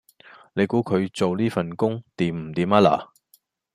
[0.53, 3.09] 你估佢做呢份工掂唔掂吖嗱